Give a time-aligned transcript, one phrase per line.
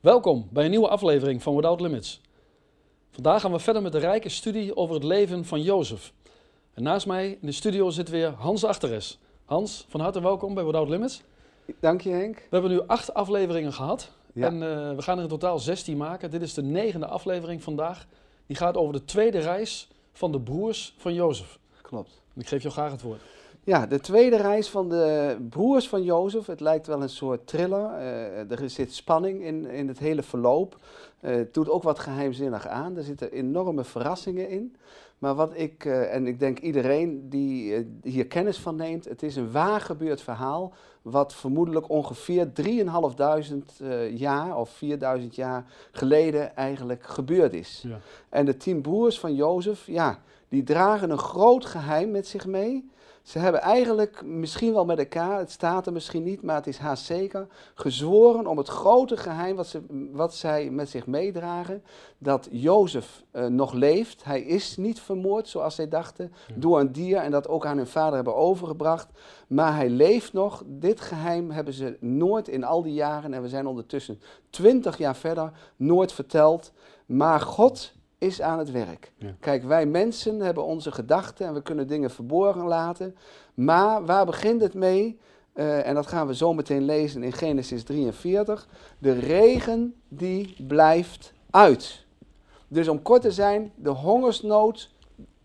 [0.00, 2.20] Welkom bij een nieuwe aflevering van Without Limits.
[3.10, 6.12] Vandaag gaan we verder met de rijke studie over het leven van Jozef.
[6.74, 9.18] En naast mij in de studio zit weer Hans Achteres.
[9.44, 11.22] Hans, van harte welkom bij Without Limits.
[11.80, 12.36] Dank je Henk.
[12.36, 14.46] We hebben nu acht afleveringen gehad Ja.
[14.46, 16.30] en eh, we gaan er in totaal 16 maken.
[16.30, 18.06] Dit is de negende aflevering vandaag.
[18.46, 21.58] Die gaat over de tweede reis van de broers van Jozef.
[21.82, 22.20] Klopt.
[22.34, 23.20] En ik geef jou graag het woord.
[23.68, 26.46] Ja, de tweede reis van de broers van Jozef.
[26.46, 27.90] Het lijkt wel een soort thriller.
[27.90, 30.78] Eh, er zit spanning in, in het hele verloop.
[31.20, 32.96] Eh, het doet ook wat geheimzinnig aan.
[32.96, 34.76] Er zitten enorme verrassingen in.
[35.18, 39.36] Maar wat ik, eh, en ik denk iedereen die hier kennis van neemt, het is
[39.36, 40.72] een waar gebeurd verhaal.
[41.02, 47.84] Wat vermoedelijk ongeveer 3.500 eh jaar of 4.000 jaar geleden eigenlijk gebeurd is.
[47.86, 47.98] Ja.
[48.28, 52.90] En de tien broers van Jozef, ja, die dragen een groot geheim met zich mee.
[53.28, 56.78] Ze hebben eigenlijk misschien wel met elkaar, het staat er misschien niet, maar het is
[56.78, 59.82] haast zeker, gezworen om het grote geheim wat, ze,
[60.12, 61.82] wat zij met zich meedragen,
[62.18, 64.24] dat Jozef eh, nog leeft.
[64.24, 66.54] Hij is niet vermoord zoals zij dachten Ja.
[66.56, 69.08] door een dier en dat ook aan hun vader hebben overgebracht.
[69.48, 70.62] Maar hij leeft nog.
[70.66, 75.16] Dit geheim hebben ze nooit in al die jaren, en we zijn ondertussen twintig jaar
[75.16, 76.72] verder, nooit verteld.
[77.06, 79.12] Maar God is aan het werk.
[79.16, 79.34] Ja.
[79.40, 83.16] Kijk, wij mensen hebben onze gedachten en we kunnen dingen verborgen laten.
[83.54, 85.18] Maar waar begint het mee?
[85.52, 88.68] Eh, en dat gaan we zo meteen lezen in Genesis 43.
[88.98, 92.06] De regen die blijft uit.
[92.68, 94.90] Dus om kort te zijn, de hongersnood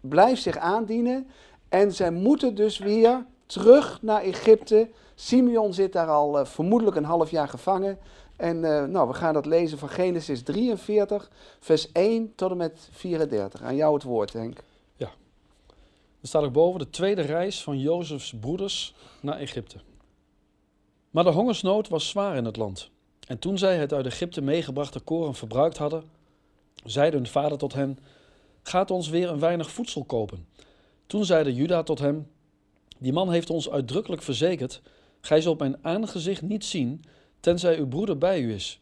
[0.01, 1.27] blijft zich aandienen.
[1.69, 4.89] En zij moeten dus weer terug naar Egypte.
[5.16, 7.97] Simeon zit daar al eh, vermoedelijk een half jaar gevangen.
[8.36, 12.89] En eh, nou, we gaan dat lezen van Genesis 43, vers 1 tot en met
[12.92, 13.61] 34.
[13.61, 14.64] Aan jou het woord, Henk.
[16.23, 19.78] Er staat ook boven de tweede reis van Jozefs broeders naar Egypte.
[21.09, 22.89] Maar de hongersnood was zwaar in het land.
[23.28, 26.03] En toen zij het uit Egypte meegebrachte koren verbruikt hadden,
[26.84, 28.00] zeide hun vader tot hen:
[28.61, 30.47] Gaat ons weer een weinig voedsel kopen.
[31.06, 32.28] Toen zeide Juda tot hem:
[32.97, 34.81] Die man heeft ons uitdrukkelijk verzekerd:
[35.25, 37.03] Gij zult mijn aangezicht niet zien,
[37.39, 38.79] tenzij uw broeder bij u is.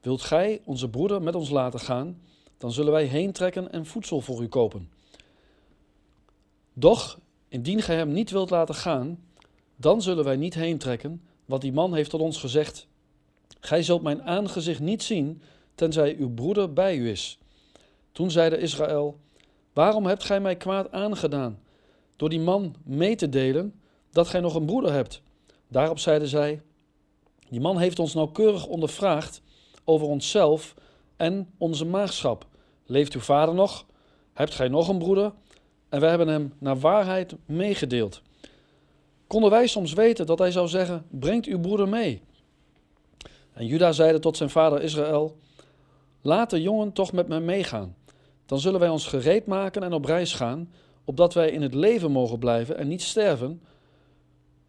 [0.00, 2.20] Wilt gij onze broeder met ons laten gaan,
[2.56, 4.90] dan zullen wij heen trekken en voedsel voor u kopen.
[6.72, 7.18] Doch,
[7.48, 9.24] indien gij hem niet wilt laten gaan,
[9.76, 12.86] dan zullen wij niet heen trekken, want die man heeft tot ons gezegd:
[13.60, 15.42] Gij zult mijn aangezicht niet zien,
[15.74, 17.38] tenzij uw broeder bij u is.
[18.12, 19.18] Toen zeide Israël:
[19.72, 21.62] Waarom hebt gij mij kwaad aangedaan,
[22.16, 25.22] door die man mee te delen dat gij nog een broeder hebt?
[25.68, 26.62] Daarop zeiden zij:
[27.48, 29.42] Die man heeft ons nauwkeurig ondervraagd
[29.84, 30.74] over onszelf
[31.16, 32.46] en onze maagschap.
[32.86, 33.86] Leeft uw vader nog?
[34.32, 35.32] Hebt gij nog een broeder?
[35.88, 38.22] En wij hebben hem naar waarheid meegedeeld.
[39.26, 42.22] Konden wij soms weten dat hij zou zeggen: Brengt uw broeder mee.
[43.52, 45.36] En Juda zeide tot zijn vader Israël:
[46.20, 47.96] Laat de jongen toch met mij meegaan.
[48.46, 50.72] Dan zullen wij ons gereed maken en op reis gaan,
[51.04, 53.62] opdat wij in het leven mogen blijven en niet sterven,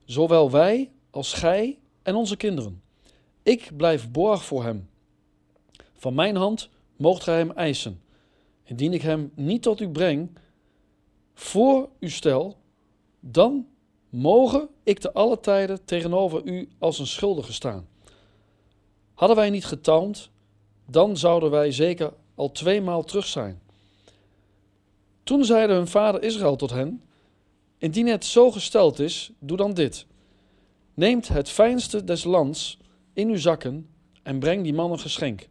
[0.10, 2.82] zowel wij als gij en onze kinderen.
[3.44, 4.90] Ik blijf borg voor hem.
[5.94, 8.02] Van mijn hand moogt gij hem eisen.
[8.64, 10.38] Indien ik hem niet tot u breng,
[11.34, 12.58] voor u stel,
[13.20, 13.68] dan
[14.10, 17.88] mogen ik te alle tijden tegenover u als een schuldige staan.
[19.14, 20.30] Hadden wij niet getalmd,
[20.86, 23.62] dan zouden wij zeker al tweemaal terug zijn.
[25.24, 27.04] Toen zeide hun vader Israël tot hen:
[27.80, 30.06] Indien het zo gesteld is, doe dan dit.
[30.94, 32.80] Neemt het fijnste des lands
[33.14, 33.90] in uw zakken
[34.24, 35.50] en breng die man een geschenk: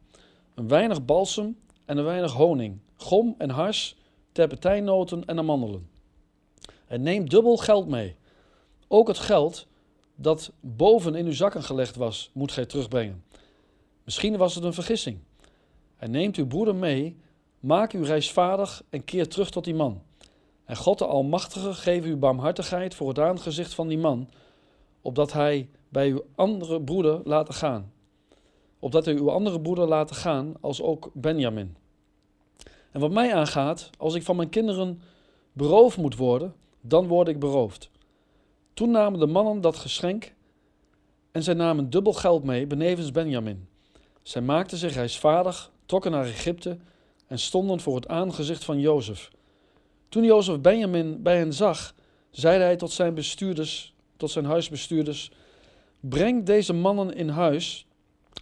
[0.55, 3.97] een weinig balsem en een weinig honing, gom en hars,
[4.33, 5.89] terpentijnnoten en amandelen.
[6.87, 8.17] En neem dubbel geld mee.
[8.89, 9.67] Ook het geld
[10.15, 13.25] dat boven in uw zakken gelegd was, moet gij terugbrengen.
[14.05, 15.19] Misschien was het een vergissing.
[15.97, 17.17] En neemt uw broeder mee,
[17.61, 20.03] maak uw reis vaardig en keer terug tot die man.
[20.69, 24.29] En God de Almachtige geef u barmhartigheid voor het aangezicht van die man,
[25.03, 27.93] opdat hij bij uw andere broeder laten gaan.
[28.79, 31.77] Opdat hij uw andere broeder laten gaan, als ook Benjamin.
[32.91, 35.01] En wat mij aangaat, als ik van mijn kinderen
[35.53, 37.91] beroofd moet worden, dan word ik beroofd.
[38.75, 40.35] Toen namen de mannen dat geschenk
[41.33, 43.69] en zij namen dubbel geld mee, benevens Benjamin.
[44.23, 46.79] Zij maakten zich reisvaardig, trokken naar Egypte
[47.27, 49.31] en stonden voor het aangezicht van Jozef.
[50.09, 51.95] Toen Jozef Benjamin bij hen zag,
[52.31, 55.31] zeide hij tot zijn bestuurders, tot zijn huisbestuurders:
[56.01, 57.87] Breng deze mannen in huis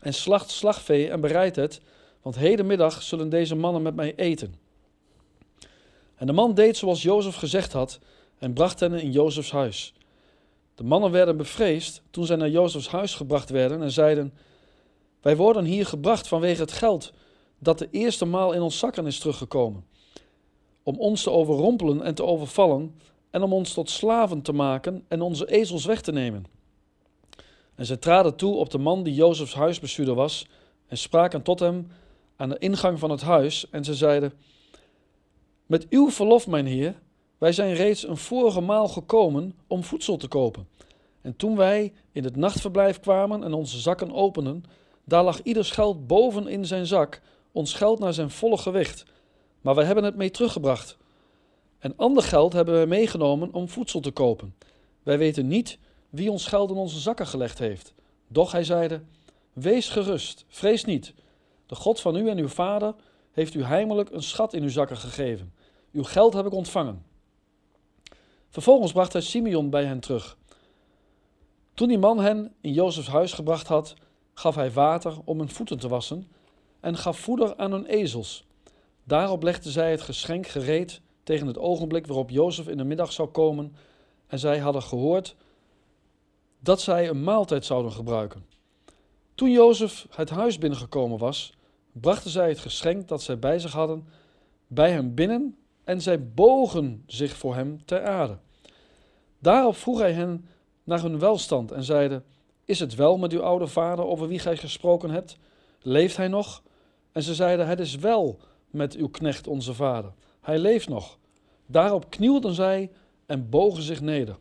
[0.00, 1.80] en slacht slagvee en bereid het,
[2.22, 4.54] want hedenmiddag zullen deze mannen met mij eten.
[6.14, 7.98] En de man deed zoals Jozef gezegd had
[8.38, 9.94] en bracht hen in Jozefs huis.
[10.74, 14.34] De mannen werden bevreesd toen zij naar Jozefs huis gebracht werden en zeiden:
[15.20, 17.12] Wij worden hier gebracht vanwege het geld
[17.58, 19.84] dat de eerste maal in ons zakken is teruggekomen.
[20.86, 22.94] Om ons te overrompelen en te overvallen
[23.30, 26.44] en om ons tot slaven te maken en onze ezels weg te nemen.
[27.74, 30.46] En zij traden toe op de man die Jozefs huisbestuurder was
[30.86, 31.88] en spraken tot hem
[32.36, 34.32] aan de ingang van het huis en ze zeiden,
[35.66, 36.94] met uw verlof, mijn heer,
[37.38, 40.68] wij zijn reeds een vorige maal gekomen om voedsel te kopen.
[41.20, 44.64] En toen wij in het nachtverblijf kwamen en onze zakken openden,
[45.04, 47.20] daar lag ieders geld boven in zijn zak,
[47.52, 49.04] ons geld naar zijn volle gewicht.
[49.66, 50.96] Maar wij hebben het mee teruggebracht.
[51.78, 54.54] En ander geld hebben we meegenomen om voedsel te kopen.
[55.02, 55.78] Wij weten niet
[56.10, 57.94] wie ons geld in onze zakken gelegd heeft.
[58.28, 59.02] Doch hij zeide:
[59.52, 61.14] Wees gerust, vrees niet.
[61.66, 62.94] De God van u en uw vader
[63.32, 65.54] heeft u heimelijk een schat in uw zakken gegeven.
[65.92, 67.04] Uw geld heb ik ontvangen.
[68.48, 70.36] Vervolgens bracht hij Simeon bij hen terug.
[71.74, 73.94] Toen die man hen in Jozefs huis gebracht had,
[74.34, 76.28] gaf hij water om hun voeten te wassen
[76.80, 78.46] en gaf voeder aan hun ezels.
[79.06, 83.28] Daarop legden zij het geschenk gereed tegen het ogenblik waarop Jozef in de middag zou
[83.28, 83.76] komen
[84.26, 85.36] en zij hadden gehoord
[86.58, 88.46] dat zij een maaltijd zouden gebruiken.
[89.34, 91.54] Toen Jozef het huis binnengekomen was,
[91.92, 94.06] brachten zij het geschenk dat zij bij zich hadden
[94.66, 98.38] bij hem binnen en zij bogen zich voor hem ter aarde.
[99.38, 100.48] Daarop vroeg hij hen
[100.84, 102.22] naar hun welstand en zeide:
[102.64, 105.36] Is het wel met uw oude vader over wie gij gesproken hebt?
[105.80, 106.62] Leeft hij nog?
[107.12, 108.38] En ze zeiden: Het is wel
[108.70, 110.12] met uw knecht onze vader.
[110.40, 111.18] Hij leeft nog.
[111.66, 112.90] Daarop knielden zij
[113.26, 114.36] en bogen zich neder.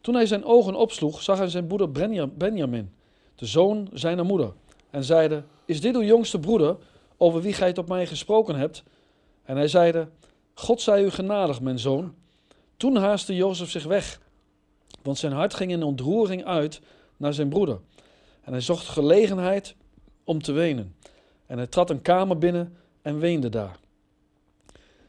[0.00, 1.90] Toen hij zijn ogen opsloeg, zag hij zijn broeder
[2.36, 2.92] Benjamin,
[3.34, 4.52] de zoon zijner moeder,
[4.90, 6.76] en zeide: Is dit uw jongste broeder,
[7.16, 8.82] over wie gij op mij gesproken hebt?
[9.42, 10.08] En hij zeide:
[10.54, 12.14] God zij u genadig, mijn zoon.
[12.76, 14.20] Toen haastte Jozef zich weg,
[15.02, 16.80] want zijn hart ging in ontroering uit
[17.16, 17.80] naar zijn broeder.
[18.42, 19.74] En hij zocht gelegenheid
[20.24, 20.96] om te wenen.
[21.46, 23.78] En hij trad een kamer binnen en weende daar.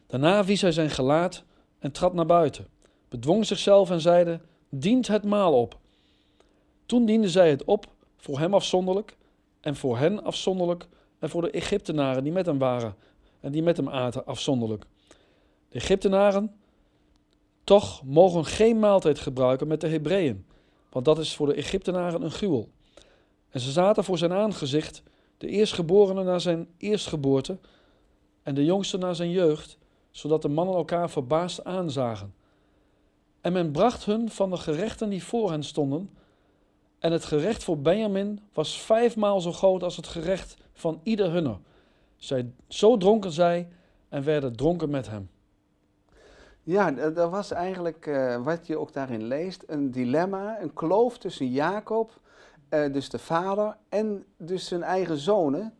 [0.07, 1.43] Daarna wies hij zijn gelaat
[1.79, 2.67] en trad naar buiten,
[3.09, 5.79] bedwong zichzelf en zeide: Dient het maal op.
[6.85, 7.87] Toen dienden zij het op,
[8.17, 9.17] voor hem afzonderlijk,
[9.61, 10.87] en voor hen afzonderlijk,
[11.19, 12.95] en voor de Egyptenaren die met hem waren
[13.39, 14.85] en die met hem aten afzonderlijk.
[15.69, 16.55] De Egyptenaren
[17.63, 20.45] toch mogen geen maaltijd gebruiken met de Hebreeën,
[20.89, 22.69] want dat is voor de Egyptenaren een gruwel.
[23.49, 25.03] En ze zaten voor zijn aangezicht,
[25.37, 27.57] de eerstgeborene na zijn eerstgeboorte
[28.43, 29.77] en de jongste na zijn jeugd,
[30.11, 32.33] zodat de mannen elkaar verbaasd aanzagen.
[33.41, 36.09] En men bracht hun van de gerechten die voor hen stonden,
[36.99, 41.59] en het gerecht voor Benjamin was vijfmaal zo groot als het gerecht van ieder hunner.
[42.15, 43.67] Zij, zo dronken zij
[44.09, 45.29] en werden dronken met hem.
[46.63, 51.51] Ja, dat was eigenlijk uh, wat je ook daarin leest, een dilemma, een kloof tussen
[51.51, 52.19] Jacob,
[52.69, 55.73] uh, dus de vader, en dus zijn eigen zonen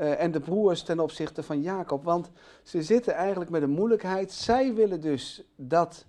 [0.00, 2.04] uh, en de broers ten opzichte van Jacob.
[2.04, 2.30] Want
[2.62, 4.32] ze zitten eigenlijk met een moeilijkheid.
[4.32, 6.06] Zij willen dus dat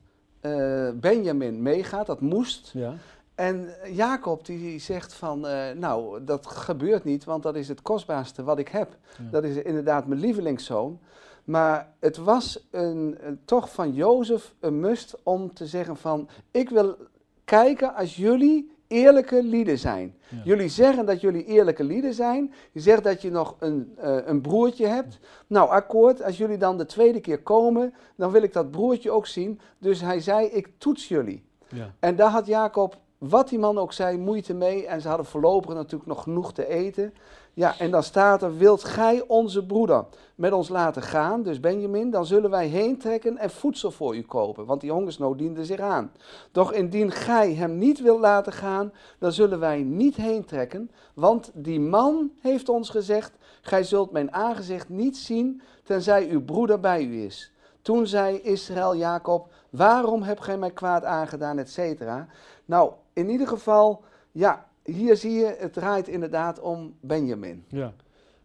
[0.93, 2.71] Benjamin meegaat, dat moest.
[2.73, 2.93] Ja.
[3.35, 5.39] En Jacob die zegt van,
[5.75, 8.97] nou dat gebeurt niet, want dat is het kostbaarste wat ik heb.
[9.31, 10.99] Dat is inderdaad mijn lievelingszoon.
[11.43, 16.97] Maar het was een, toch van Jozef een must om te zeggen van, ik wil
[17.45, 20.15] kijken als jullie eerlijke lieden zijn.
[20.43, 22.53] Jullie zeggen dat jullie eerlijke lieden zijn.
[22.71, 25.19] Je zegt dat je nog een, uh, een broertje hebt.
[25.47, 29.27] Nou, akkoord, als jullie dan de tweede keer komen, dan wil ik dat broertje ook
[29.27, 29.59] zien.
[29.77, 31.43] Dus hij zei, ik toets jullie.
[31.67, 31.93] Ja.
[31.99, 34.85] En daar had Jacob, wat die man ook zei, moeite mee.
[34.85, 37.13] En ze hadden voorlopig natuurlijk nog genoeg te eten.
[37.53, 42.09] Ja, en dan staat er, wilt gij onze broeder met ons laten gaan, dus Benjamin,
[42.09, 45.79] dan zullen wij heen trekken en voedsel voor u kopen, want die hongersnood diende zich
[45.79, 46.11] aan.
[46.51, 51.51] Doch indien gij hem niet wilt laten gaan, dan zullen wij niet heen trekken, want
[51.53, 57.03] die man heeft ons gezegd, gij zult mijn aangezicht niet zien, tenzij uw broeder bij
[57.03, 57.51] u is.
[57.81, 62.27] Toen zei Israël Jacob, waarom hebt gij mij kwaad aangedaan, et cetera.
[62.65, 67.65] Nou, in ieder geval, ja, hier zie je, het draait inderdaad om Benjamin.
[67.67, 67.93] Ja.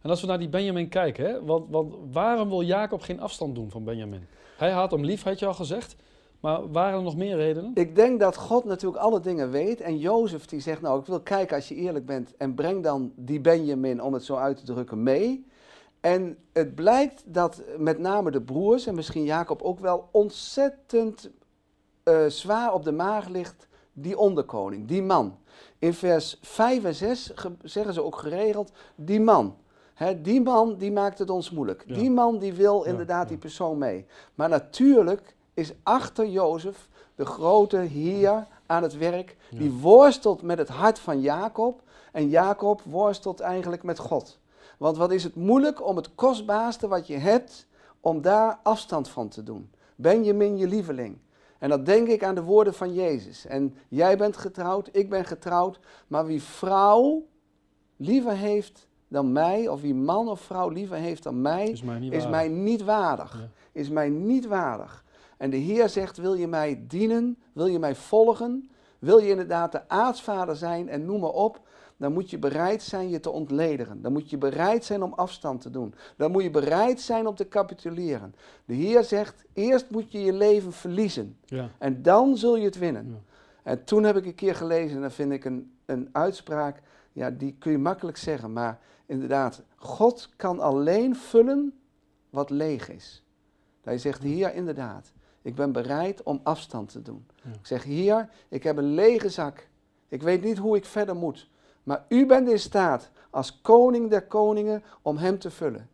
[0.01, 3.55] En als we naar die Benjamin kijken, hè, want, want waarom wil Jacob geen afstand
[3.55, 4.27] doen van Benjamin?
[4.57, 5.95] Hij had hem lief, had je al gezegd.
[6.39, 7.71] Maar waren er nog meer redenen?
[7.73, 9.81] Ik denk dat God natuurlijk alle dingen weet.
[9.81, 12.37] En Jozef die zegt, nou ik wil kijken als je eerlijk bent.
[12.37, 15.45] En breng dan die Benjamin, om het zo uit te drukken, mee.
[15.99, 21.29] En het blijkt dat met name de broers, en misschien Jacob ook wel, ontzettend
[22.03, 23.67] uh, zwaar op de maag ligt.
[23.97, 25.37] Die onderkoning, die man.
[25.79, 27.33] In vers 5 en 6
[27.63, 29.55] zeggen ze ook geregeld, die man.
[30.21, 31.83] die man die maakt het ons moeilijk.
[31.87, 34.05] Die man die wil inderdaad die persoon mee.
[34.35, 39.35] Maar natuurlijk is achter Jozef de grote heer, aan het werk.
[39.49, 41.81] Die worstelt met het hart van Jacob.
[42.11, 44.39] En Jacob worstelt eigenlijk met God.
[44.77, 47.67] Want wat is het moeilijk om het kostbaarste wat je hebt,
[47.99, 49.71] om daar afstand van te doen.
[49.95, 51.17] Benjamin, je lieveling.
[51.65, 53.45] En dan denk ik aan de woorden van Jezus.
[53.45, 55.79] En jij bent getrouwd, ik ben getrouwd.
[56.07, 57.27] Maar wie vrouw
[57.95, 61.99] liever heeft dan mij, of wie man of vrouw liever heeft dan mij, Is mij
[61.99, 62.31] niet is waar.
[62.31, 63.33] mij niet waardig.
[63.33, 63.49] Ja.
[63.71, 65.03] Is mij niet waardig.
[65.37, 67.37] En de Heer zegt, wil je mij dienen?
[67.53, 68.69] Wil je mij volgen?
[68.99, 71.59] Wil je inderdaad de aartsvader zijn en noem maar op?
[71.97, 74.01] Dan moet je bereid zijn je te ontlederen.
[74.01, 75.93] Dan moet je bereid zijn om afstand te doen.
[76.17, 78.35] Dan moet je bereid zijn om te capituleren.
[78.65, 81.37] De Heer zegt, eerst moet je je leven verliezen.
[81.45, 81.69] Ja.
[81.77, 83.07] En dan zul je het winnen.
[83.07, 83.33] Ja.
[83.63, 87.29] En toen heb ik een keer gelezen, en dan vind ik een, een uitspraak, ja,
[87.29, 88.53] die kun je makkelijk zeggen.
[88.53, 91.73] Maar inderdaad, God kan alleen vullen
[92.29, 93.23] wat leeg is.
[93.81, 95.11] Hij zegt, hier inderdaad,
[95.41, 97.25] ik ben bereid om afstand te doen.
[97.43, 97.49] Ja.
[97.49, 99.67] Ik zeg, hier, ik heb een lege zak.
[100.07, 101.49] Ik weet niet hoe ik verder moet.
[101.85, 105.89] Maar u bent in staat, als koning der koningen, om hem te vullen.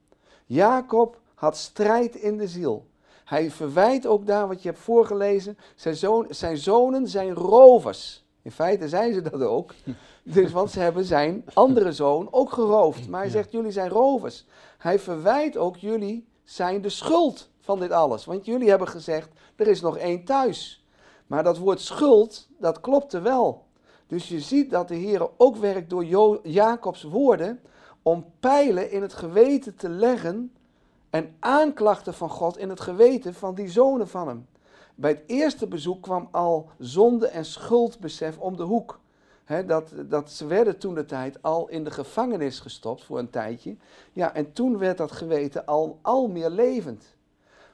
[0.45, 2.85] Jacob had strijd in de ziel.
[3.25, 5.57] Hij verwijt ook daar wat je hebt voorgelezen.
[5.75, 8.25] Zijn, zoon, zijn zonen zijn rovers.
[8.41, 9.73] In feite zijn ze dat ook.
[10.23, 13.07] Dus, want ze hebben zijn andere zoon ook geroofd.
[13.07, 14.45] Maar hij zegt, jullie zijn rovers.
[14.77, 18.25] Hij verwijt ook, jullie zijn de schuld van dit alles.
[18.25, 20.85] Want jullie hebben gezegd, er is nog één thuis.
[21.27, 23.65] Maar dat woord schuld, dat klopte wel.
[24.11, 26.05] Dus je ziet dat de Heer ook werkt door
[26.43, 27.59] Jacobs woorden
[28.01, 30.51] om pijlen in het geweten te leggen
[31.09, 34.47] en aanklachten van God in het geweten van die zonen van hem.
[34.95, 38.99] Bij het eerste bezoek kwam al zonde en schuldbesef om de hoek.
[39.65, 43.75] Dat, dat ze werden toen de tijd al in de gevangenis gestopt voor een tijdje.
[44.13, 47.15] Ja, en toen werd dat geweten al, al meer levend.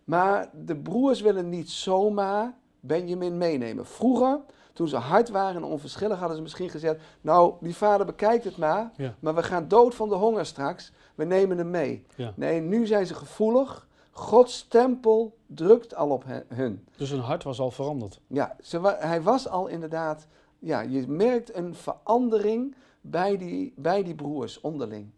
[0.04, 3.86] Maar de broers willen niet zomaar Benjamin meenemen.
[3.86, 4.40] Vroeger,
[4.78, 8.58] toen ze hard waren en onverschillig, hadden ze misschien gezegd: Nou, die vader bekijkt het
[8.58, 9.16] maar, Ja.
[9.20, 10.92] maar we gaan dood van de honger straks.
[11.16, 12.06] We nemen hem mee.
[12.16, 12.34] Ja.
[12.36, 13.88] Nee, nu zijn ze gevoelig.
[14.12, 16.88] Gods tempel drukt al op hen- hun.
[16.98, 18.20] Dus hun hart was al veranderd.
[18.28, 20.28] Ja, ze wa- hij was al inderdaad.
[20.60, 25.10] Ja, je merkt een verandering bij die, bij die broers onderling.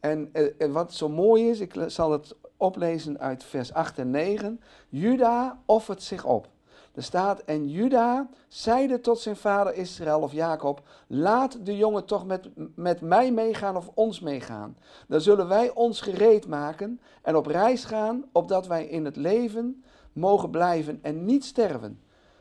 [0.00, 4.10] En eh, eh, wat zo mooi is, ik zal het oplezen uit vers 8 en
[4.10, 4.60] 9.
[4.88, 6.48] Juda offert zich op.
[6.94, 12.26] Er staat, en Juda zeide tot zijn vader Israël of Jacob, laat de jongen toch
[12.26, 14.76] met, met mij meegaan of ons meegaan.
[15.08, 19.84] Dan zullen wij ons gereed maken en op reis gaan, opdat wij in het leven
[20.12, 22.00] mogen blijven en niet sterven.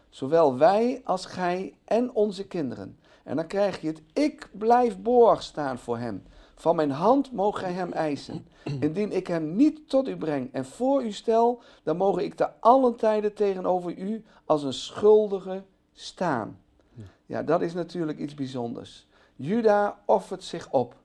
[0.10, 2.98] Zowel wij als gij en onze kinderen.
[3.24, 6.24] En dan krijg je het, ik blijf borg staan voor hem.
[6.60, 8.48] Van mijn hand mogen gij hem eisen.
[8.80, 12.50] Indien ik hem niet tot u breng en voor u stel, dan mogen ik te
[12.60, 15.64] allen tijden tegenover u als een schuldige
[15.94, 16.60] staan.
[17.26, 19.08] Ja, dat is natuurlijk iets bijzonders.
[19.36, 20.96] Juda offert zich op.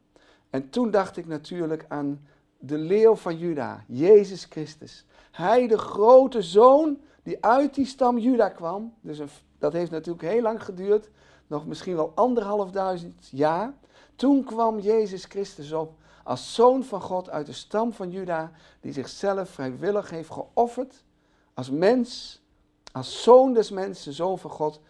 [0.51, 2.27] En toen dacht ik natuurlijk aan
[2.59, 5.07] de leeuw van Juda, Jezus Christus.
[5.31, 8.95] Hij, de grote zoon die uit die stam Juda kwam.
[9.01, 9.21] Dus
[9.59, 11.11] dat heeft natuurlijk heel lang geduurd,
[11.47, 13.75] nog misschien wel anderhalf duizend jaar.
[14.17, 15.93] Toen kwam Jezus Christus op
[16.25, 21.05] als zoon van God uit de stam van Juda, die zichzelf vrijwillig heeft geofferd
[21.55, 22.41] als mens,
[22.93, 24.81] als zoon des mensen, zoon van God,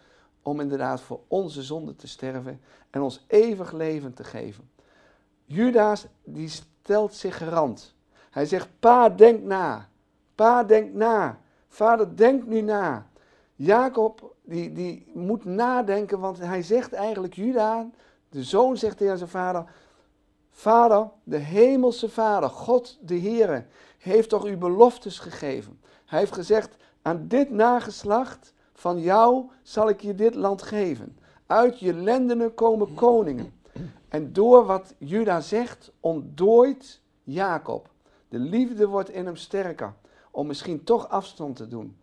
[0.41, 4.69] om inderdaad voor onze zonde te sterven en ons eeuwig leven te geven.
[5.45, 7.93] Judas die stelt zich garant.
[8.29, 9.89] Hij zegt, pa, denk na.
[10.35, 11.39] Pa, denk na.
[11.67, 13.07] Vader, denk nu na.
[13.55, 17.89] Jacob, die, die moet nadenken, want hij zegt eigenlijk, Juda,
[18.29, 19.65] de zoon zegt tegen zijn vader,
[20.51, 23.65] Vader, de hemelse Vader, God de Heere,
[23.97, 25.79] heeft toch uw beloftes gegeven.
[26.05, 31.17] Hij heeft gezegd, aan dit nageslacht van jou zal ik je dit land geven.
[31.45, 33.53] Uit je lendenen komen koningen.
[34.09, 37.89] En door wat Juda zegt, ontdooit Jacob.
[38.29, 39.93] De liefde wordt in hem sterker,
[40.31, 41.97] om misschien toch afstand te doen.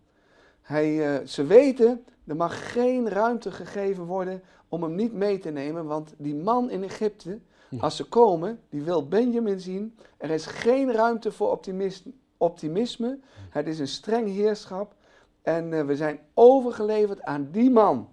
[0.61, 5.49] Hij, eh, ze weten, er mag geen ruimte gegeven worden om hem niet mee te
[5.49, 7.39] nemen, want die man in Egypte,
[7.79, 9.95] als ze komen, die wil Benjamin zien.
[10.17, 12.03] Er is geen ruimte voor optimis-
[12.37, 13.19] optimisme.
[13.49, 14.95] Het is een streng heerschap.
[15.41, 18.09] En eh, we zijn overgeleverd aan die man.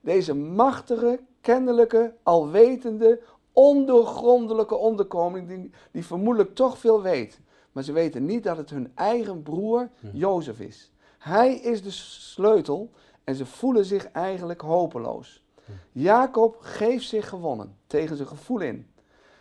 [0.00, 3.20] Deze machtige, kennelijke, alwetende,
[3.52, 7.40] ondoorgrondelijke onderkoning, die, die vermoedelijk toch veel weet.
[7.72, 10.92] Maar ze weten niet dat het hun eigen broer Jozef is.
[11.18, 12.90] Hij is de sleutel
[13.24, 15.44] en ze voelen zich eigenlijk hopeloos.
[15.92, 18.90] Jacob geeft zich gewonnen tegen zijn gevoel in.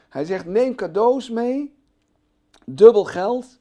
[0.10, 1.76] Hij zegt: neem cadeaus mee,
[2.66, 3.60] dubbel geld,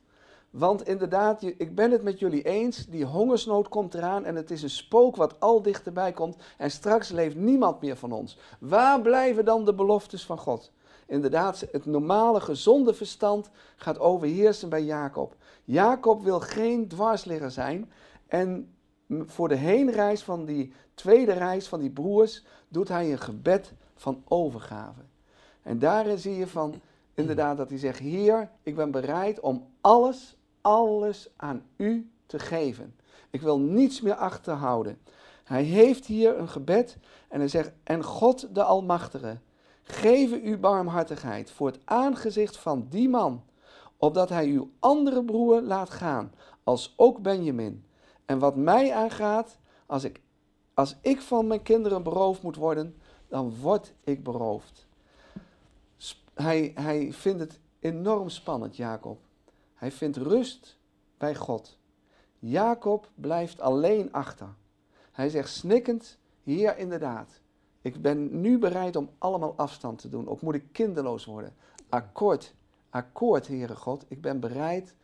[0.52, 4.62] Want inderdaad, ik ben het met jullie eens, die hongersnood komt eraan en het is
[4.62, 8.38] een spook wat al dichterbij komt en straks leeft niemand meer van ons.
[8.60, 10.72] Waar blijven dan de beloftes van God?
[11.06, 15.36] Inderdaad, het normale gezonde verstand gaat overheersen bij Jacob.
[15.64, 17.92] Jacob wil geen dwarsligger zijn
[18.26, 18.71] en
[19.20, 24.22] voor de heenreis van die tweede reis van die broers doet hij een gebed van
[24.28, 25.00] overgave.
[25.62, 26.74] En daarin zie je van
[27.14, 32.94] inderdaad dat hij zegt: Heer, ik ben bereid om alles, alles aan u te geven.
[33.30, 34.98] Ik wil niets meer achterhouden.
[35.44, 36.96] Hij heeft hier een gebed
[37.28, 39.38] en hij zegt: En God de Almachtige,
[39.82, 43.42] geef u barmhartigheid voor het aangezicht van die man,
[43.96, 46.32] opdat hij uw andere broer laat gaan,
[46.64, 47.84] als ook Benjamin.
[48.32, 50.20] En wat mij aangaat, als ik,
[50.74, 52.96] als ik van mijn kinderen beroofd moet worden,
[53.28, 54.86] dan word ik beroofd.
[56.34, 59.18] Hij, hij vindt het enorm spannend, Jacob.
[59.74, 60.78] Hij vindt rust
[61.18, 61.78] bij God.
[62.38, 64.48] Jacob blijft alleen achter.
[65.10, 67.40] Hij zegt snikkend, hier inderdaad.
[67.80, 70.28] Ik ben nu bereid om allemaal afstand te doen.
[70.28, 71.54] Ook moet ik kinderloos worden.
[71.88, 72.54] Akkoord,
[72.90, 74.04] akkoord, Heere God.
[74.08, 74.94] Ik ben bereid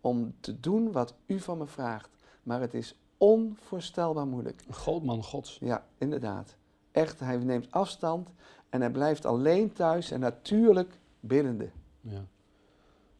[0.00, 2.15] om te doen wat u van me vraagt.
[2.46, 4.62] Maar het is onvoorstelbaar moeilijk.
[4.66, 5.58] Een groot man gods.
[5.60, 6.54] Ja, inderdaad.
[6.92, 8.28] Echt, hij neemt afstand
[8.68, 11.68] en hij blijft alleen thuis en natuurlijk biddende.
[12.00, 12.24] Ja.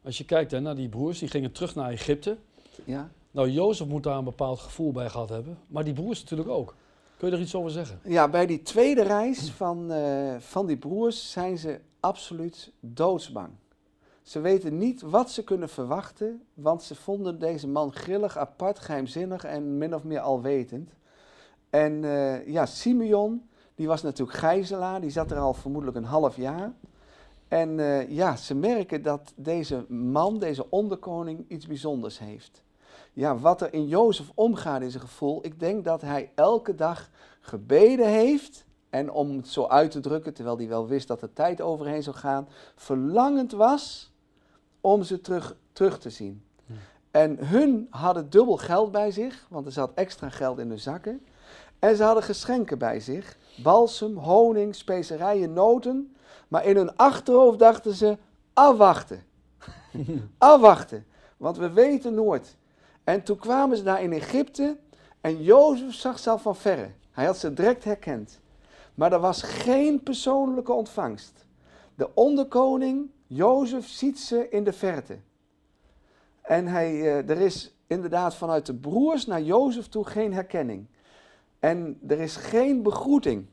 [0.03, 2.37] Als je kijkt hè, naar die broers, die gingen terug naar Egypte.
[2.83, 3.09] Ja?
[3.31, 5.57] Nou, Jozef moet daar een bepaald gevoel bij gehad hebben.
[5.67, 6.75] Maar die broers natuurlijk ook.
[7.17, 7.99] Kun je er iets over zeggen?
[8.03, 13.49] ja, bij die tweede reis van, eh, van die broers zijn ze absoluut doodsbang.
[14.27, 19.43] Ze weten niet wat ze kunnen verwachten, want ze vonden deze man grillig, apart, geheimzinnig
[19.43, 20.91] en min of meer alwetend.
[21.69, 26.35] En eh, ja, Simeon, die was natuurlijk gijzelaar, die zat er al vermoedelijk een half
[26.35, 26.73] jaar.
[27.47, 32.63] En eh, ja, ze merken dat deze man, deze onderkoning, iets bijzonders heeft.
[33.13, 37.09] Ja, wat er in Jozef omgaat in zijn gevoel, ik denk dat hij elke dag
[37.39, 38.65] gebeden heeft.
[38.89, 42.03] En om het zo uit te drukken, terwijl hij wel wist dat er tijd overheen
[42.03, 44.15] zou gaan, verlangend was
[44.91, 46.43] om ze terug, terug te zien.
[46.65, 46.75] Ja.
[47.11, 51.25] En hun hadden dubbel geld bij zich, want er zat extra geld in hun zakken.
[51.79, 56.15] En ze hadden geschenken bij zich: balsem, honing, specerijen, noten.
[56.47, 58.17] Maar in hun achterhoofd dachten ze:
[58.53, 59.23] afwachten.
[60.37, 61.05] afwachten,
[61.37, 62.55] want we weten nooit.
[63.03, 64.77] En toen kwamen ze daar in Egypte
[65.21, 66.91] en Jozef zag ze al van verre.
[67.11, 68.39] Hij had ze direct herkend.
[68.95, 71.45] Maar er was geen persoonlijke ontvangst.
[71.95, 75.17] De onderkoning, Jozef, ziet ze in de verte.
[76.41, 80.85] En hij, eh, er is inderdaad vanuit de broers naar Jozef toe geen herkenning.
[81.59, 83.45] En er is geen begroeting.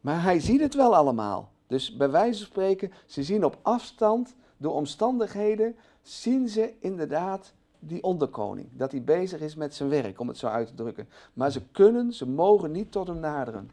[0.00, 1.52] Maar hij ziet het wel allemaal.
[1.66, 8.02] Dus bij wijze van spreken, ze zien op afstand, door omstandigheden, zien ze inderdaad die
[8.02, 8.68] onderkoning.
[8.72, 11.08] Dat hij bezig is met zijn werk, om het zo uit te drukken.
[11.32, 13.70] Maar ze kunnen, ze mogen niet tot hem naderen.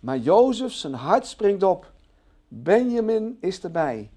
[0.00, 1.92] Maar Jozef, zijn hart springt op.
[2.48, 4.10] Benjamin is erbij.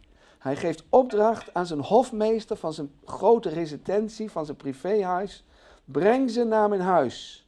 [0.44, 5.44] Hij geeft opdracht aan zijn hofmeester van zijn grote residentie, van zijn privéhuis.
[5.86, 7.48] Breng ze naar mijn huis.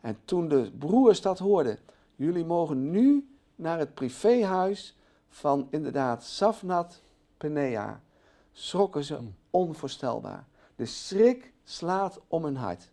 [0.00, 1.78] En toen de broers dat hoorden,
[2.16, 4.96] jullie mogen nu naar het privéhuis
[5.28, 7.00] van inderdaad Safnat
[7.36, 8.00] Penea,
[8.52, 9.34] schrokken ze Hmm.
[9.50, 10.46] onvoorstelbaar.
[10.76, 12.90] De schrik slaat om hun hart.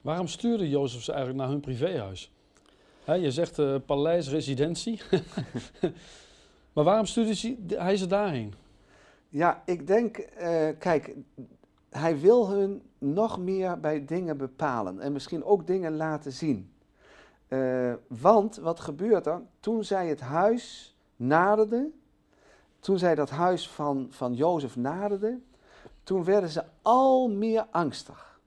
[0.00, 2.32] Waarom stuurde Jozef ze eigenlijk naar hun privéhuis?
[3.04, 5.00] Je zegt eh paleis, residentie.
[6.78, 8.54] maar waarom stuurde hij ze daarheen?
[9.28, 11.14] Ja, ik denk, eh, kijk,
[11.90, 16.72] hij wil hun nog meer bij dingen bepalen en misschien ook dingen laten zien.
[17.48, 19.42] Eh, want wat gebeurt er?
[19.60, 22.00] Toen zij het huis naderden,
[22.80, 25.44] toen zij dat huis van, van Jozef naderden,
[26.02, 28.40] toen werden ze al meer angstig.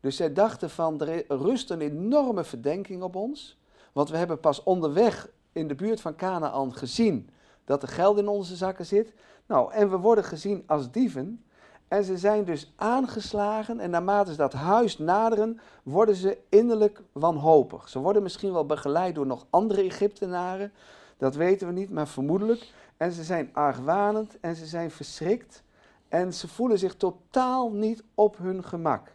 [0.00, 3.58] Dus zij dachten van, er rust een enorme verdenking op ons,
[3.92, 7.28] want we hebben pas onderweg in de buurt van Canaan gezien
[7.64, 9.12] dat er geld in onze zakken zit.
[9.46, 11.44] Nou, en we worden gezien als dieven.
[11.88, 17.88] En ze zijn dus aangeslagen en naarmate ze dat huis naderen, worden ze innerlijk wanhopig.
[17.88, 20.72] Ze worden misschien wel begeleid door nog andere Egyptenaren,
[21.16, 22.72] dat weten we niet, maar vermoedelijk.
[22.96, 25.62] En ze zijn argwanend en ze zijn verschrikt
[26.08, 29.12] en ze voelen zich totaal niet op hun gemak.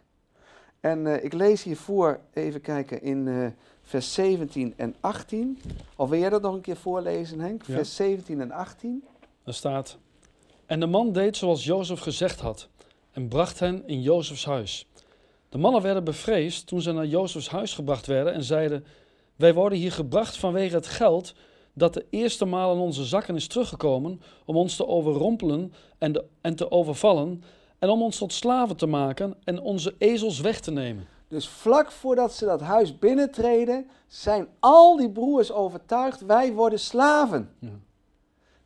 [0.80, 3.46] En eh, ik lees hiervoor, even kijken, in eh,
[3.90, 5.58] vers 17 en 18.
[5.96, 7.66] Of wil jij dat nog een keer voorlezen, Henk?
[7.66, 7.74] Ja.
[7.74, 9.04] Vers 17 en 18.
[9.44, 9.98] Er staat:
[10.66, 12.68] En de man deed zoals Jozef gezegd had
[13.10, 14.86] en bracht hen in Jozefs huis.
[15.48, 18.84] De mannen werden bevreesd toen ze naar Jozefs huis gebracht werden en zeiden:
[19.36, 21.34] Wij worden hier gebracht vanwege het geld
[21.72, 26.24] dat de eerste maal in onze zakken is teruggekomen om ons te overrompelen en, de,
[26.40, 27.42] en te overvallen
[27.78, 31.06] en om ons tot slaven te maken en onze ezels weg te nemen.
[31.30, 37.54] Dus vlak voordat ze dat huis binnentreden, zijn al die broers overtuigd, wij worden slaven.
[37.58, 37.68] Ja.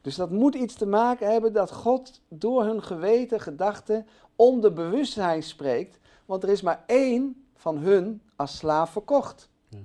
[0.00, 5.42] Dus dat moet iets te maken hebben dat God door hun geweten, gedachten, onder bewustzijn
[5.42, 5.98] spreekt.
[6.24, 9.48] Want er is maar één van hun als slaaf verkocht.
[9.68, 9.78] Ja.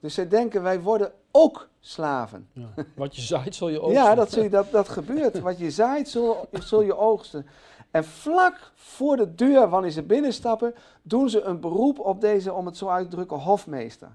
[0.00, 2.48] Dus zij denken, wij worden ook slaven.
[2.52, 2.68] Ja.
[2.94, 4.02] Wat je zaait, zul je oogsten.
[4.02, 5.40] Ja, dat, zul je, dat, dat gebeurt.
[5.40, 7.46] Wat je zaait, zul, zul je oogsten.
[7.96, 12.66] En vlak voor de deur, wanneer ze binnenstappen, doen ze een beroep op deze, om
[12.66, 14.08] het zo uit te drukken, hofmeester.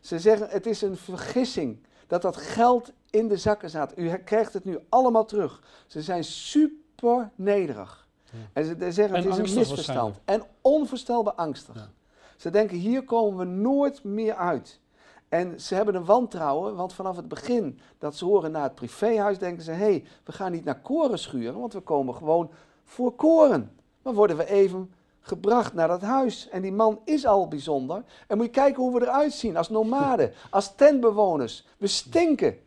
[0.00, 3.98] Ze zeggen, het is een vergissing dat dat geld in de zakken zat.
[3.98, 5.62] U krijgt het nu allemaal terug.
[5.86, 8.06] Ze zijn super nederig.
[8.24, 8.38] Ja.
[8.52, 10.16] En ze zeggen, En het is een misverstand.
[10.24, 11.74] En onvoorstelbaar angstig.
[11.74, 11.90] Ja.
[12.36, 14.80] Ze denken, hier komen we nooit meer uit.
[15.28, 19.38] En ze hebben een wantrouwen, want vanaf het begin dat ze horen naar het privéhuis,
[19.38, 22.50] denken ze: hé, hey, we gaan niet naar koren schuren, want we komen gewoon
[22.86, 23.76] voor koren.
[24.02, 26.48] Dan worden we even gebracht naar dat huis.
[26.48, 28.04] En die man is al bijzonder.
[28.26, 31.66] En moet je kijken hoe we eruit zien als nomaden, als tentbewoners.
[31.78, 32.58] We stinken.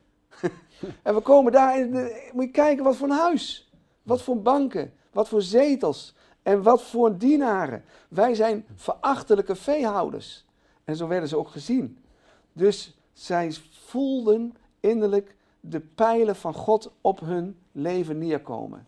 [1.03, 3.71] en we komen daar de, moet je kijken wat voor een huis.
[4.03, 7.83] Wat voor banken, wat voor zetels en wat voor dienaren.
[8.09, 10.45] Wij zijn verachtelijke veehouders.
[10.83, 11.97] En zo werden ze ook gezien.
[12.53, 18.87] Dus zij voelden innerlijk de pijlen van God op hun leven neerkomen.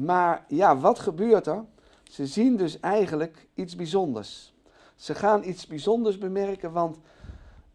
[0.00, 1.64] Maar ja, wat gebeurt er?
[2.02, 4.54] Ze zien dus eigenlijk iets bijzonders.
[4.96, 6.98] Ze gaan iets bijzonders bemerken, want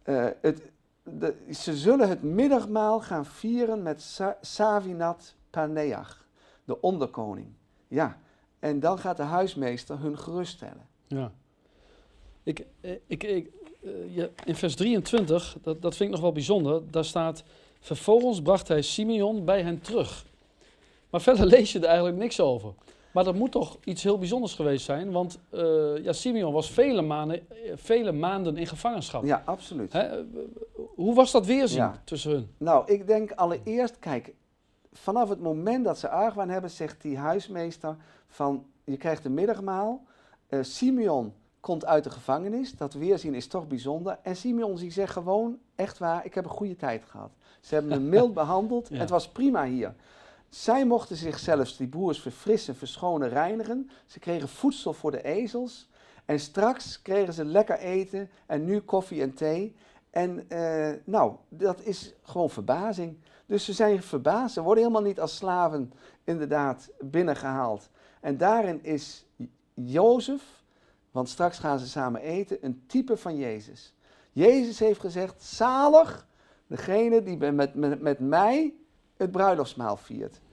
[0.06, 0.72] uh, het,
[1.04, 6.26] de, ze zullen het middagmaal gaan vieren met Sa Savinat Paneach,
[6.64, 7.48] de onderkoning.
[7.88, 8.18] Ja,
[8.60, 10.88] en dan gaat de huismeester hun geruststellen.
[11.08, 11.32] Ja.
[12.44, 12.66] Ik,
[13.08, 13.52] ik, ik,
[14.08, 17.44] ja, in vers 23, dat, dat vind ik nog wel bijzonder, daar staat,
[17.80, 20.26] vervolgens bracht hij Simeon bij hen terug.
[21.10, 22.74] Maar verder lees je er eigenlijk niks over.
[23.12, 27.02] Maar dat moet toch iets heel bijzonders geweest zijn, want uh, ja, Simeon was vele
[27.02, 29.24] maanden, vele maanden in gevangenschap.
[29.26, 29.94] Ja, absoluut.
[29.94, 30.24] Hè?
[30.96, 32.02] Hoe was dat weerzien Ja.
[32.04, 32.48] tussen hun?
[32.58, 34.34] Nou, ik denk allereerst, kijk,
[34.94, 37.96] vanaf het moment dat ze argwaan hebben, zegt die huismeester
[38.28, 40.04] van, je krijgt een middagmaal.
[40.48, 44.18] Eh, Simeon komt uit de gevangenis, dat weerzien is toch bijzonder.
[44.24, 47.32] En Simeon die zegt gewoon, echt waar, ik heb een goede tijd gehad.
[47.62, 48.98] Ze hebben me mild behandeld, Ja.
[48.98, 49.94] het was prima hier.
[50.56, 53.90] Zij mochten zichzelf, die broers, verfrissen, verschonen, reinigen.
[54.06, 55.90] Ze kregen voedsel voor de ezels.
[56.26, 59.76] En straks kregen ze lekker eten en nu koffie en thee.
[60.10, 63.18] En eh, nou, dat is gewoon verbazing.
[63.46, 64.54] Dus ze zijn verbaasd.
[64.54, 67.90] Ze worden helemaal niet als slaven inderdaad binnengehaald.
[68.20, 69.26] En daarin is
[69.74, 70.64] Jozef,
[71.12, 73.94] want straks gaan ze samen eten, een type van Jezus.
[74.32, 76.28] Jezus heeft gezegd, zalig
[76.68, 78.74] degene die met, met, met mij
[79.18, 80.44] het bruiloftsmaal viert.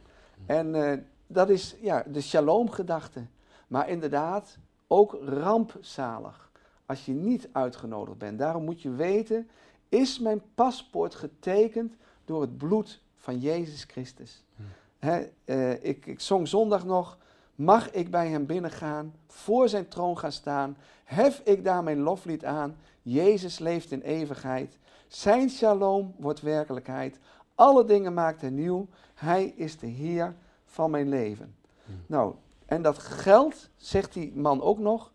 [0.46, 3.26] En eh, dat is ja, de shalom-gedachte.
[3.68, 6.50] Maar inderdaad, ook rampzalig
[6.86, 8.38] als je niet uitgenodigd bent.
[8.38, 9.48] Daarom moet je weten,
[9.88, 14.44] is mijn paspoort getekend door het bloed van Jezus Christus?
[14.56, 14.62] Hm.
[14.98, 17.18] Hè, eh, ik, ik zong zondag nog,
[17.54, 22.44] mag ik bij hem binnengaan, voor zijn troon gaan staan, hef ik daar mijn loflied
[22.44, 24.78] aan, Jezus leeft in eeuwigheid,
[25.08, 27.18] zijn shalom wordt werkelijkheid,
[27.62, 31.54] alle dingen maakt hij nieuw, hij is de Heer van mijn leven.
[31.84, 31.92] Hm.
[32.06, 32.34] Nou,
[32.66, 35.12] en dat geld, zegt die man ook nog,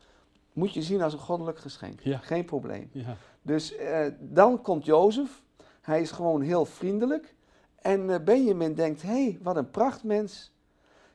[0.54, 2.00] moet je zien als een goddelijk geschenk.
[2.00, 2.18] Ja.
[2.18, 2.90] Geen probleem.
[2.92, 3.16] Ja.
[3.42, 5.44] Dus eh, dan komt Jozef.
[5.82, 7.36] Hij is gewoon heel vriendelijk.
[7.76, 10.52] En eh, Benjamin denkt, hé, hey, wat een prachtmens.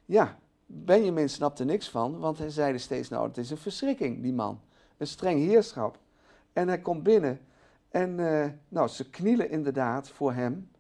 [0.05, 4.33] Ja, Benjamin snapte niks van, want hij zeide steeds, nou, het is een verschrikking, die
[4.33, 4.61] man.
[4.97, 5.99] Een streng heerschap.
[6.53, 7.41] En hij komt binnen
[7.93, 10.71] en eh, nou, ze knielen inderdaad voor hem.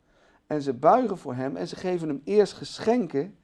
[0.52, 3.36] En ze buigen voor hem en ze geven hem eerst geschenken.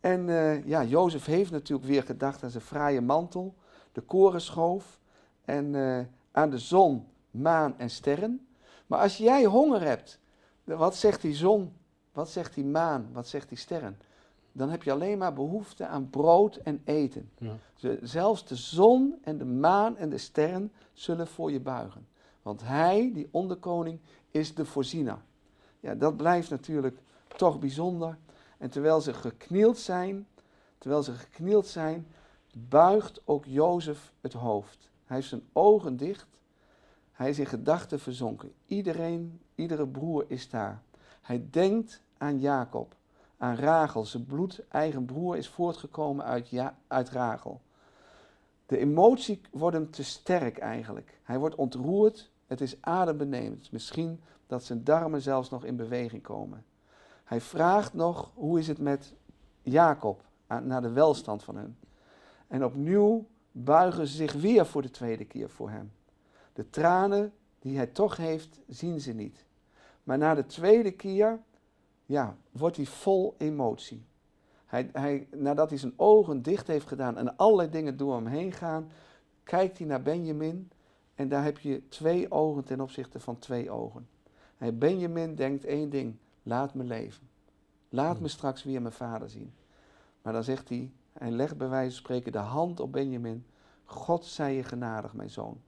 [0.00, 3.54] En eh, ja, Jozef heeft natuurlijk weer gedacht aan zijn fraaie mantel,
[3.92, 4.98] de korenschoof
[5.44, 8.46] en eh, aan de zon, maan en sterren.
[8.86, 10.18] Maar als jij honger hebt,
[10.64, 11.72] wat zegt die zon?
[12.12, 13.08] Wat zegt die maan?
[13.12, 13.98] Wat zegt die sterren?
[14.52, 17.30] Dan heb je alleen maar behoefte aan brood en eten.
[17.38, 17.56] Ja.
[17.74, 22.06] Ze- Zelfs de zon en de maan en de sterren zullen voor je buigen.
[22.42, 23.98] Want hij, die onderkoning,
[24.30, 25.18] is de voorziener.
[25.80, 26.98] Ja, dat blijft natuurlijk
[27.36, 28.18] toch bijzonder.
[28.58, 30.26] En terwijl ze geknield zijn,
[30.78, 32.06] terwijl ze geknield zijn,
[32.52, 34.90] buigt ook Jozef het hoofd.
[35.04, 36.26] Hij heeft zijn ogen dicht.
[37.12, 38.52] Hij is in gedachten verzonken.
[38.66, 40.82] Iedereen, iedere broer is daar.
[41.22, 42.94] Hij denkt aan Jacob,
[43.36, 44.04] aan Rachel.
[44.04, 47.60] Zijn bloed, eigen broer is voortgekomen uit, ja, uit Rachel.
[48.66, 51.20] De emotie wordt hem te sterk eigenlijk.
[51.22, 52.30] Hij wordt ontroerd.
[52.46, 53.72] Het is adembenemend.
[53.72, 56.64] Misschien dat zijn darmen zelfs nog in beweging komen.
[57.24, 59.14] Hij vraagt nog, hoe is het met
[59.62, 60.24] Jacob,
[60.62, 61.76] naar de welstand van hem.
[62.46, 65.92] En opnieuw buigen ze zich weer voor de tweede keer voor hem.
[66.52, 69.44] De tranen die hij toch heeft, zien ze niet.
[70.02, 71.40] Maar na de tweede keer,
[72.04, 74.06] ja, wordt hij vol emotie.
[74.66, 78.52] Hij, hij, nadat hij zijn ogen dicht heeft gedaan en allerlei dingen door hem heen
[78.52, 78.90] gaan,
[79.42, 80.70] kijkt hij naar Benjamin
[81.14, 84.08] en daar heb je twee ogen ten opzichte van twee ogen.
[84.58, 87.28] En Benjamin denkt één ding, laat me leven.
[87.88, 88.28] Laat me hmm.
[88.28, 89.52] straks weer mijn vader zien.
[90.22, 93.46] Maar dan zegt hij, hij legt bij wijze van spreken de hand op Benjamin.
[93.84, 95.60] God zij je genadig, mijn zoon.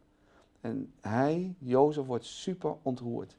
[0.61, 3.37] En hij, Jozef, wordt super ontroerd.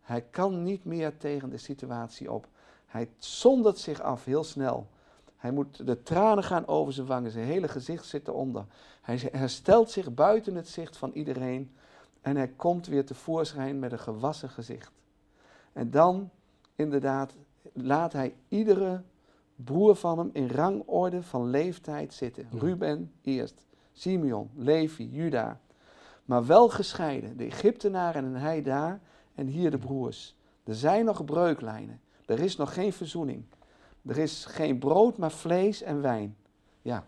[0.00, 2.48] Hij kan niet meer tegen de situatie op.
[2.86, 4.88] Hij zondert zich af heel snel.
[5.36, 8.64] Hij moet de tranen gaan over zijn wangen, zijn hele gezicht zit eronder.
[9.00, 11.72] Hij herstelt zich buiten het zicht van iedereen
[12.28, 14.92] en hij komt weer tevoorschijn met een gewassen gezicht.
[15.72, 16.30] En dan,
[16.74, 17.34] inderdaad,
[17.72, 19.02] laat hij iedere
[19.56, 22.48] broer van hem in rangorde van leeftijd zitten.
[22.50, 25.60] Ruben eerst, Simeon, Levi, Juda.
[26.24, 29.00] Maar wel gescheiden, de Egyptenaren en hij daar
[29.34, 30.36] en hier de broers.
[30.64, 33.44] Er zijn nog breuklijnen, er is nog geen verzoening.
[34.06, 36.36] Er is geen brood, maar vlees en wijn.
[36.82, 37.06] Ja,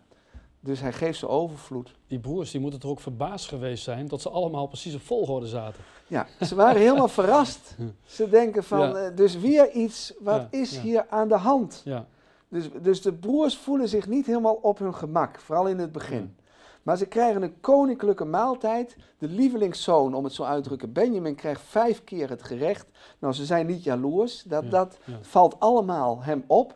[0.63, 1.91] dus hij geeft ze overvloed.
[2.07, 5.47] Die broers die moeten toch ook verbaasd geweest zijn dat ze allemaal precies op volgorde
[5.47, 5.83] zaten.
[6.07, 7.75] Ja, ze waren helemaal verrast.
[8.05, 11.81] Ze denken van, eh, dus weer iets, wat is hier aan de hand?
[11.85, 12.05] Ja.
[12.47, 16.35] Dus, dus de broers voelen zich niet helemaal op hun gemak, vooral in het begin.
[16.83, 18.95] Maar ze krijgen een koninklijke maaltijd.
[19.17, 22.87] De lievelingszoon, om het zo uit te drukken, Benjamin, krijgt vijf keer het gerecht.
[23.19, 24.43] Nou, ze zijn niet jaloers.
[24.43, 26.75] Dat, dat valt allemaal hem op.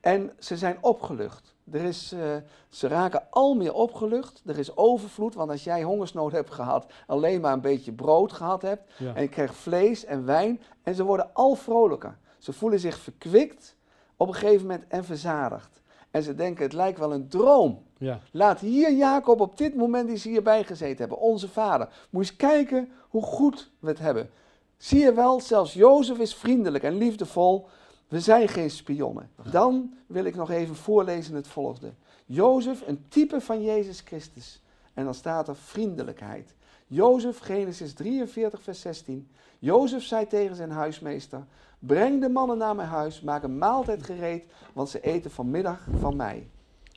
[0.00, 1.51] En ze zijn opgelucht.
[1.70, 2.20] Er is, uh,
[2.68, 4.42] ze raken al meer opgelucht.
[4.46, 8.62] Er is overvloed, want als jij hongersnood hebt gehad, alleen maar een beetje brood gehad
[8.62, 12.18] hebt, en je krijgt vlees en wijn, en ze worden al vrolijker.
[12.38, 13.76] Ze voelen zich verkwikt
[14.16, 15.82] op een gegeven moment en verzadigd.
[16.10, 17.82] En ze denken, het lijkt wel een droom.
[17.98, 18.20] Ja.
[18.30, 21.88] Laat hier Jacob op dit moment die ze hierbij gezeten hebben, onze vader.
[22.10, 24.30] Moet eens kijken hoe goed we het hebben.
[24.76, 27.68] Zie je wel, zelfs Jozef is vriendelijk en liefdevol.
[28.12, 29.30] We zijn geen spionnen.
[29.50, 31.92] Dan wil ik nog even voorlezen het volgende.
[32.26, 34.62] Jozef, een type van Jezus Christus.
[34.94, 36.54] En dan staat er vriendelijkheid.
[36.86, 39.28] Jozef, Genesis 43, vers 16.
[39.58, 41.44] Jozef zei tegen zijn huismeester:
[41.78, 46.16] Breng de mannen naar mijn huis, maak een maaltijd gereed, want ze eten vanmiddag van
[46.16, 46.48] mij.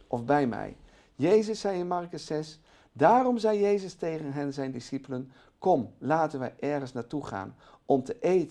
[0.08, 0.78] Of bij mij.
[1.15, 2.60] Jezus zei in Marcus 6:
[2.91, 8.19] Daarom zei Jezus tegen hen, zijn discipelen: Kom, laten wij ergens naartoe gaan om te
[8.19, 8.43] eten